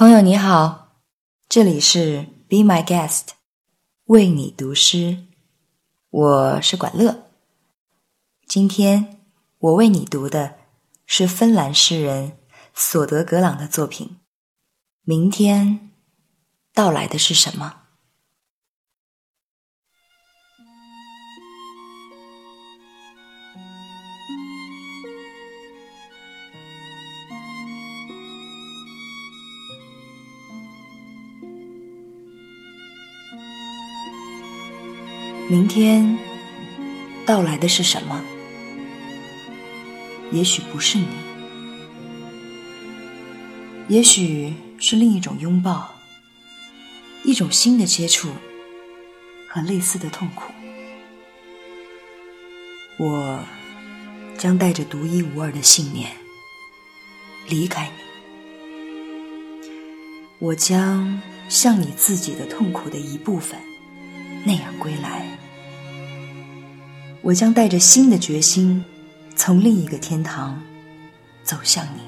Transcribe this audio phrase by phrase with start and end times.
[0.00, 0.96] 朋友你好，
[1.46, 3.32] 这里是 Be My Guest，
[4.04, 5.26] 为你读诗，
[6.08, 7.26] 我是管乐。
[8.48, 9.20] 今天
[9.58, 10.54] 我为你读的
[11.04, 12.38] 是芬兰诗人
[12.72, 14.16] 索德格朗的作品。
[15.02, 15.90] 明天
[16.72, 17.79] 到来的是什么？
[35.50, 36.16] 明天
[37.26, 38.22] 到来的是什么？
[40.30, 41.08] 也许不是你，
[43.88, 45.92] 也许是另一种拥抱，
[47.24, 48.28] 一种新的接触
[49.48, 50.52] 和类似的痛苦。
[52.96, 53.40] 我
[54.38, 56.12] 将带着独一无二的信念
[57.48, 59.64] 离开你，
[60.38, 63.58] 我将像你自己的痛苦的一部分
[64.44, 65.39] 那样归来。
[67.22, 68.82] 我将带着新的决心，
[69.36, 70.60] 从另一个天堂
[71.42, 72.00] 走向你。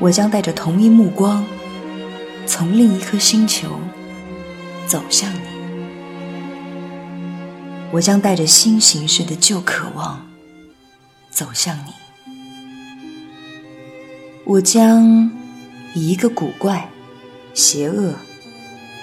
[0.00, 1.44] 我将带着同一目光，
[2.46, 3.80] 从另一颗星球
[4.86, 5.40] 走向你。
[7.90, 10.33] 我将带着新形式的旧渴望。
[11.34, 11.90] 走向你，
[14.44, 15.28] 我将
[15.92, 16.88] 以一个古怪、
[17.52, 18.14] 邪恶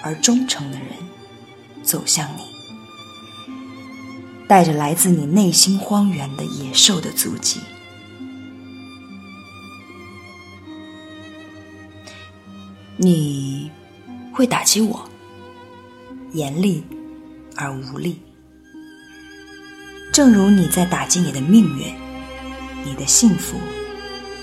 [0.02, 0.88] 而忠诚的人
[1.84, 2.44] 走向你，
[4.48, 7.60] 带着来自你内心荒原的野兽的足迹。
[12.96, 13.70] 你
[14.34, 15.10] 会打击我，
[16.32, 16.82] 严厉
[17.58, 18.22] 而无力，
[20.14, 22.01] 正如你在打击你的命运。
[22.84, 23.58] 你的幸福，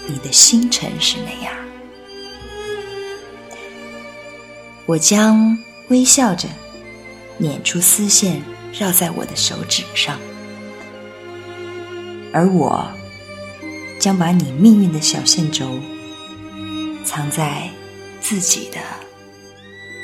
[0.06, 1.52] 你的星辰是那样。
[4.86, 6.48] 我将微笑着
[7.36, 10.18] 捻出丝线，绕在我的手指上，
[12.32, 12.90] 而我
[14.00, 15.78] 将把你命运的小线轴
[17.04, 17.68] 藏在
[18.20, 18.78] 自己的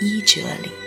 [0.01, 0.84] 衣褶里。